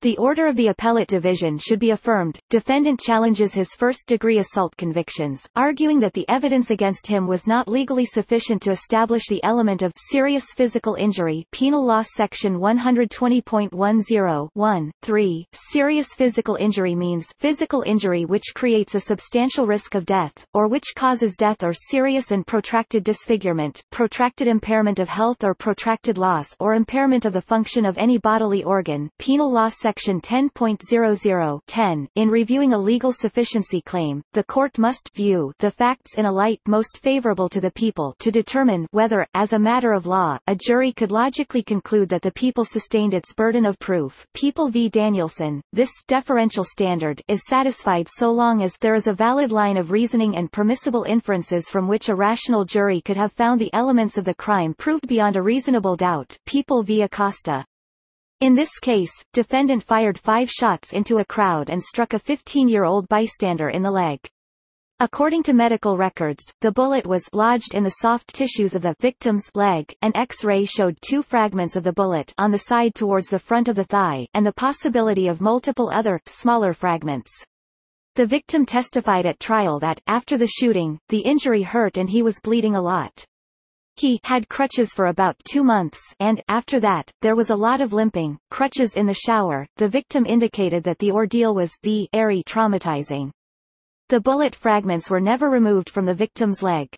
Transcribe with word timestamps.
The 0.00 0.16
order 0.16 0.46
of 0.46 0.54
the 0.54 0.68
appellate 0.68 1.08
division 1.08 1.58
should 1.58 1.80
be 1.80 1.90
affirmed. 1.90 2.38
Defendant 2.50 3.00
challenges 3.00 3.52
his 3.52 3.74
first-degree 3.74 4.38
assault 4.38 4.76
convictions, 4.76 5.44
arguing 5.56 5.98
that 5.98 6.12
the 6.12 6.24
evidence 6.28 6.70
against 6.70 7.08
him 7.08 7.26
was 7.26 7.48
not 7.48 7.66
legally 7.66 8.04
sufficient 8.04 8.62
to 8.62 8.70
establish 8.70 9.26
the 9.28 9.42
element 9.42 9.82
of 9.82 9.92
serious 9.96 10.52
physical 10.54 10.94
injury. 10.94 11.48
Penal 11.50 11.84
Law 11.84 12.02
Section 12.02 12.60
120.10 12.60 15.46
Serious 15.52 16.14
physical 16.14 16.54
injury 16.54 16.94
means 16.94 17.34
physical 17.40 17.82
injury 17.82 18.24
which 18.24 18.54
creates 18.54 18.94
a 18.94 19.00
substantial 19.00 19.66
risk 19.66 19.96
of 19.96 20.06
death, 20.06 20.46
or 20.54 20.68
which 20.68 20.94
causes 20.94 21.34
death 21.36 21.64
or 21.64 21.72
serious 21.72 22.30
and 22.30 22.46
protracted 22.46 23.02
disfigurement, 23.02 23.82
protracted 23.90 24.46
impairment 24.46 25.00
of 25.00 25.08
health 25.08 25.42
or 25.42 25.56
protracted 25.56 26.18
loss 26.18 26.54
or 26.60 26.74
impairment 26.74 27.24
of 27.24 27.32
the 27.32 27.42
function 27.42 27.84
of 27.84 27.98
any 27.98 28.16
bodily 28.16 28.62
organ. 28.62 29.10
Penal 29.18 29.50
Law 29.50 29.68
Section 29.68 29.87
10.00 29.96 32.08
In 32.14 32.28
reviewing 32.28 32.72
a 32.72 32.78
legal 32.78 33.12
sufficiency 33.12 33.80
claim, 33.80 34.22
the 34.32 34.44
court 34.44 34.78
must 34.78 35.14
view 35.14 35.52
the 35.58 35.70
facts 35.70 36.16
in 36.16 36.26
a 36.26 36.32
light 36.32 36.60
most 36.66 36.98
favorable 36.98 37.48
to 37.48 37.60
the 37.60 37.70
people 37.70 38.14
to 38.18 38.30
determine 38.30 38.86
whether, 38.90 39.26
as 39.34 39.52
a 39.52 39.58
matter 39.58 39.92
of 39.92 40.06
law, 40.06 40.38
a 40.46 40.54
jury 40.54 40.92
could 40.92 41.10
logically 41.10 41.62
conclude 41.62 42.08
that 42.08 42.22
the 42.22 42.32
people 42.32 42.64
sustained 42.64 43.14
its 43.14 43.32
burden 43.32 43.64
of 43.64 43.78
proof. 43.78 44.26
People 44.34 44.68
v. 44.68 44.88
Danielson, 44.88 45.62
this 45.72 45.90
deferential 46.06 46.64
standard 46.64 47.22
is 47.28 47.46
satisfied 47.46 48.08
so 48.08 48.30
long 48.30 48.62
as 48.62 48.76
there 48.76 48.94
is 48.94 49.06
a 49.06 49.12
valid 49.12 49.52
line 49.52 49.76
of 49.76 49.90
reasoning 49.90 50.36
and 50.36 50.52
permissible 50.52 51.04
inferences 51.04 51.70
from 51.70 51.88
which 51.88 52.08
a 52.08 52.14
rational 52.14 52.64
jury 52.64 53.00
could 53.00 53.16
have 53.16 53.32
found 53.32 53.60
the 53.60 53.72
elements 53.72 54.18
of 54.18 54.24
the 54.24 54.34
crime 54.34 54.74
proved 54.74 55.08
beyond 55.08 55.36
a 55.36 55.42
reasonable 55.42 55.96
doubt. 55.96 56.36
People 56.46 56.82
v. 56.82 57.02
Acosta. 57.02 57.64
In 58.40 58.54
this 58.54 58.78
case, 58.78 59.10
defendant 59.32 59.82
fired 59.82 60.16
five 60.16 60.48
shots 60.48 60.92
into 60.92 61.18
a 61.18 61.24
crowd 61.24 61.70
and 61.70 61.82
struck 61.82 62.14
a 62.14 62.20
15-year-old 62.20 63.08
bystander 63.08 63.68
in 63.70 63.82
the 63.82 63.90
leg. 63.90 64.20
According 65.00 65.42
to 65.44 65.52
medical 65.52 65.96
records, 65.96 66.44
the 66.60 66.70
bullet 66.70 67.04
was 67.04 67.28
lodged 67.32 67.74
in 67.74 67.82
the 67.82 67.96
soft 68.00 68.32
tissues 68.32 68.76
of 68.76 68.82
the 68.82 68.94
victim's 69.00 69.50
leg. 69.56 69.92
An 70.02 70.12
X-ray 70.14 70.66
showed 70.66 70.98
two 71.00 71.20
fragments 71.20 71.74
of 71.74 71.82
the 71.82 71.92
bullet 71.92 72.32
on 72.38 72.52
the 72.52 72.58
side 72.58 72.94
towards 72.94 73.28
the 73.28 73.40
front 73.40 73.66
of 73.66 73.74
the 73.74 73.82
thigh, 73.82 74.28
and 74.34 74.46
the 74.46 74.52
possibility 74.52 75.26
of 75.26 75.40
multiple 75.40 75.90
other, 75.92 76.20
smaller 76.26 76.72
fragments. 76.72 77.32
The 78.14 78.26
victim 78.26 78.64
testified 78.64 79.26
at 79.26 79.40
trial 79.40 79.80
that, 79.80 80.00
after 80.06 80.38
the 80.38 80.46
shooting, 80.46 81.00
the 81.08 81.20
injury 81.20 81.62
hurt 81.62 81.96
and 81.96 82.08
he 82.08 82.22
was 82.22 82.38
bleeding 82.40 82.76
a 82.76 82.82
lot. 82.82 83.24
He 83.98 84.20
had 84.22 84.48
crutches 84.48 84.94
for 84.94 85.06
about 85.06 85.42
two 85.42 85.64
months 85.64 86.14
and, 86.20 86.40
after 86.48 86.78
that, 86.78 87.10
there 87.20 87.34
was 87.34 87.50
a 87.50 87.56
lot 87.56 87.80
of 87.80 87.92
limping, 87.92 88.38
crutches 88.48 88.94
in 88.94 89.06
the 89.06 89.12
shower. 89.12 89.66
The 89.76 89.88
victim 89.88 90.24
indicated 90.24 90.84
that 90.84 91.00
the 91.00 91.10
ordeal 91.10 91.52
was 91.52 91.76
very 91.82 92.44
traumatizing. 92.44 93.32
The 94.08 94.20
bullet 94.20 94.54
fragments 94.54 95.10
were 95.10 95.20
never 95.20 95.50
removed 95.50 95.90
from 95.90 96.06
the 96.06 96.14
victim's 96.14 96.62
leg. 96.62 96.88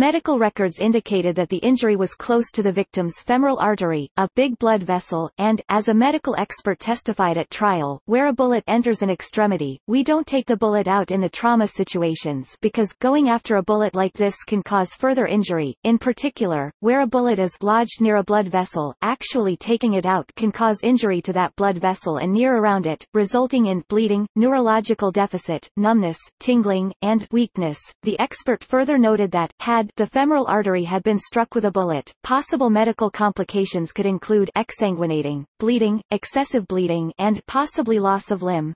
Medical 0.00 0.38
records 0.38 0.78
indicated 0.78 1.36
that 1.36 1.50
the 1.50 1.58
injury 1.58 1.94
was 1.94 2.14
close 2.14 2.50
to 2.52 2.62
the 2.62 2.72
victim's 2.72 3.20
femoral 3.20 3.58
artery, 3.58 4.08
a 4.16 4.30
big 4.34 4.58
blood 4.58 4.82
vessel, 4.82 5.30
and, 5.36 5.60
as 5.68 5.88
a 5.88 5.94
medical 5.94 6.34
expert 6.38 6.80
testified 6.80 7.36
at 7.36 7.50
trial, 7.50 8.00
where 8.06 8.28
a 8.28 8.32
bullet 8.32 8.64
enters 8.66 9.02
an 9.02 9.10
extremity, 9.10 9.78
we 9.86 10.02
don't 10.02 10.26
take 10.26 10.46
the 10.46 10.56
bullet 10.56 10.88
out 10.88 11.10
in 11.10 11.20
the 11.20 11.28
trauma 11.28 11.66
situations 11.66 12.56
because 12.62 12.94
going 12.94 13.28
after 13.28 13.56
a 13.56 13.62
bullet 13.62 13.94
like 13.94 14.14
this 14.14 14.42
can 14.42 14.62
cause 14.62 14.94
further 14.94 15.26
injury, 15.26 15.76
in 15.84 15.98
particular, 15.98 16.72
where 16.80 17.02
a 17.02 17.06
bullet 17.06 17.38
is 17.38 17.58
lodged 17.60 18.00
near 18.00 18.16
a 18.16 18.24
blood 18.24 18.48
vessel, 18.48 18.94
actually 19.02 19.54
taking 19.54 19.92
it 19.92 20.06
out 20.06 20.32
can 20.34 20.50
cause 20.50 20.80
injury 20.82 21.20
to 21.20 21.34
that 21.34 21.54
blood 21.56 21.76
vessel 21.76 22.16
and 22.16 22.32
near 22.32 22.56
around 22.56 22.86
it, 22.86 23.04
resulting 23.12 23.66
in 23.66 23.84
bleeding, 23.90 24.26
neurological 24.34 25.12
deficit, 25.12 25.68
numbness, 25.76 26.16
tingling, 26.38 26.90
and 27.02 27.28
weakness. 27.30 27.78
The 28.02 28.18
expert 28.18 28.64
further 28.64 28.96
noted 28.96 29.32
that, 29.32 29.52
had 29.60 29.89
the 29.96 30.06
femoral 30.06 30.46
artery 30.46 30.84
had 30.84 31.02
been 31.02 31.18
struck 31.18 31.54
with 31.54 31.64
a 31.64 31.70
bullet, 31.70 32.12
possible 32.22 32.70
medical 32.70 33.10
complications 33.10 33.92
could 33.92 34.06
include 34.06 34.50
exsanguinating, 34.56 35.44
bleeding, 35.58 36.02
excessive 36.10 36.66
bleeding 36.68 37.12
and 37.18 37.44
possibly 37.46 37.98
loss 37.98 38.30
of 38.30 38.42
limb. 38.42 38.74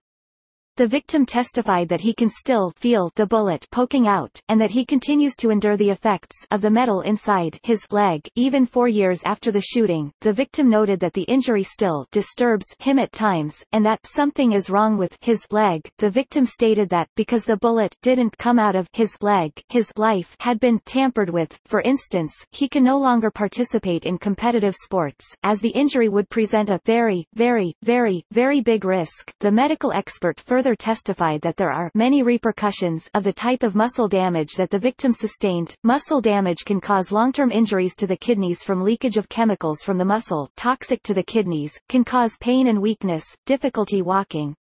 The 0.76 0.88
victim 0.88 1.24
testified 1.24 1.88
that 1.90 2.00
he 2.00 2.12
can 2.12 2.28
still 2.28 2.72
feel 2.76 3.12
the 3.14 3.28
bullet 3.28 3.64
poking 3.70 4.08
out, 4.08 4.40
and 4.48 4.60
that 4.60 4.72
he 4.72 4.84
continues 4.84 5.36
to 5.36 5.50
endure 5.50 5.76
the 5.76 5.90
effects 5.90 6.34
of 6.50 6.62
the 6.62 6.70
metal 6.70 7.02
inside 7.02 7.60
his 7.62 7.86
leg, 7.92 8.26
even 8.34 8.66
four 8.66 8.88
years 8.88 9.22
after 9.24 9.52
the 9.52 9.60
shooting. 9.60 10.10
The 10.22 10.32
victim 10.32 10.68
noted 10.68 10.98
that 10.98 11.12
the 11.12 11.22
injury 11.22 11.62
still 11.62 12.08
disturbs 12.10 12.66
him 12.80 12.98
at 12.98 13.12
times, 13.12 13.62
and 13.70 13.86
that 13.86 14.04
something 14.04 14.50
is 14.50 14.68
wrong 14.68 14.98
with 14.98 15.16
his 15.20 15.46
leg. 15.52 15.88
The 15.98 16.10
victim 16.10 16.44
stated 16.44 16.88
that, 16.88 17.08
because 17.14 17.44
the 17.44 17.56
bullet 17.56 17.94
didn't 18.02 18.36
come 18.38 18.58
out 18.58 18.74
of 18.74 18.88
his 18.92 19.16
leg, 19.20 19.52
his 19.68 19.92
life 19.96 20.34
had 20.40 20.58
been 20.58 20.80
tampered 20.86 21.30
with. 21.30 21.56
For 21.66 21.82
instance, 21.82 22.34
he 22.50 22.68
can 22.68 22.82
no 22.82 22.98
longer 22.98 23.30
participate 23.30 24.06
in 24.06 24.18
competitive 24.18 24.74
sports, 24.74 25.36
as 25.44 25.60
the 25.60 25.70
injury 25.70 26.08
would 26.08 26.28
present 26.30 26.68
a 26.68 26.80
very, 26.84 27.28
very, 27.32 27.76
very, 27.84 28.24
very 28.32 28.60
big 28.60 28.84
risk. 28.84 29.32
The 29.38 29.52
medical 29.52 29.92
expert 29.92 30.40
further 30.40 30.63
further 30.64 30.74
testified 30.74 31.42
that 31.42 31.58
there 31.58 31.70
are 31.70 31.90
many 31.94 32.22
repercussions 32.22 33.10
of 33.12 33.22
the 33.22 33.32
type 33.34 33.62
of 33.62 33.74
muscle 33.74 34.08
damage 34.08 34.54
that 34.54 34.70
the 34.70 34.78
victim 34.78 35.12
sustained. 35.12 35.74
Muscle 35.82 36.22
damage 36.22 36.64
can 36.64 36.80
cause 36.80 37.12
long-term 37.12 37.50
injuries 37.50 37.94
to 37.94 38.06
the 38.06 38.16
kidneys 38.16 38.64
from 38.64 38.80
leakage 38.80 39.18
of 39.18 39.28
chemicals 39.28 39.82
from 39.82 39.98
the 39.98 40.04
muscle 40.06 40.50
toxic 40.56 41.02
to 41.02 41.12
the 41.12 41.22
kidneys, 41.22 41.78
can 41.90 42.02
cause 42.02 42.38
pain 42.40 42.68
and 42.68 42.80
weakness, 42.80 43.26
difficulty 43.44 44.00
walking, 44.00 44.56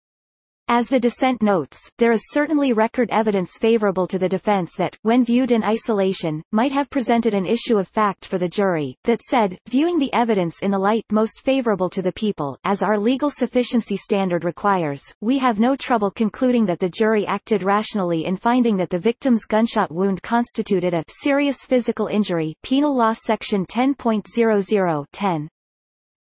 as 0.72 0.88
the 0.88 1.00
dissent 1.00 1.42
notes, 1.42 1.92
there 1.98 2.12
is 2.12 2.30
certainly 2.30 2.74
record 2.74 3.10
evidence 3.12 3.58
favorable 3.58 4.06
to 4.06 4.20
the 4.20 4.30
defense 4.30 4.76
that, 4.78 4.96
when 5.02 5.26
viewed 5.26 5.52
in 5.52 5.64
isolation, 5.64 6.44
might 6.52 6.72
have 6.72 6.92
presented 6.92 7.34
an 7.34 7.48
issue 7.48 7.80
of 7.80 7.88
fact 7.88 8.24
for 8.24 8.38
the 8.38 8.48
jury, 8.48 8.96
that 9.04 9.24
said, 9.24 9.58
viewing 9.68 9.98
the 9.98 10.14
evidence 10.14 10.62
in 10.62 10.70
the 10.70 10.78
light 10.78 11.04
most 11.12 11.42
favorable 11.42 11.90
to 11.90 12.04
the 12.04 12.12
people, 12.12 12.56
as 12.64 12.84
our 12.84 13.00
legal 13.00 13.32
sufficiency 13.32 13.98
standard 13.98 14.44
requires, 14.44 15.02
we 15.22 15.40
have 15.40 15.60
no 15.60 15.76
trouble 15.76 16.12
concluding 16.12 16.68
that 16.68 16.80
the 16.80 16.90
jury 16.90 17.26
acted 17.26 17.64
rationally 17.64 18.26
in 18.26 18.36
finding 18.36 18.78
that 18.78 18.92
the 18.92 19.00
victim's 19.00 19.46
gunshot 19.46 19.92
wound 19.92 20.22
constituted 20.22 20.94
a 20.94 21.04
serious 21.08 21.58
physical 21.66 22.06
injury 22.06 22.56
Penal 22.62 22.96
Law 22.96 23.14
Section 23.14 23.66
10.00 23.66 25.06
10. 25.12 25.50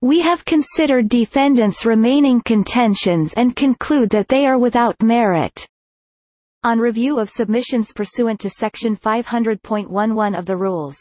We 0.03 0.19
have 0.21 0.43
considered 0.45 1.09
defendants' 1.09 1.85
remaining 1.85 2.41
contentions 2.41 3.35
and 3.35 3.55
conclude 3.55 4.09
that 4.09 4.29
they 4.29 4.47
are 4.47 4.57
without 4.57 4.95
merit. 5.03 5.67
On 6.63 6.79
review 6.79 7.19
of 7.19 7.29
submissions 7.29 7.93
pursuant 7.93 8.39
to 8.39 8.49
Section 8.49 8.95
500.11 8.95 10.37
of 10.37 10.45
the 10.47 10.57
Rules. 10.57 10.97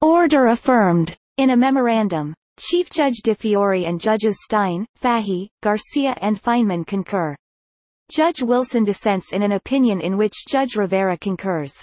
Order 0.00 0.46
affirmed. 0.46 1.16
In 1.36 1.50
a 1.50 1.56
memorandum, 1.56 2.32
Chief 2.60 2.88
Judge 2.90 3.22
DiFiore 3.24 3.88
and 3.88 4.00
Judges 4.00 4.36
Stein, 4.44 4.86
Fahey, 4.94 5.50
Garcia 5.60 6.14
and 6.20 6.40
Feinman 6.40 6.86
concur. 6.86 7.34
Judge 8.08 8.40
Wilson 8.40 8.84
dissents 8.84 9.32
in 9.32 9.42
an 9.42 9.52
opinion 9.52 10.00
in 10.00 10.16
which 10.16 10.46
Judge 10.46 10.76
Rivera 10.76 11.18
concurs. 11.18 11.82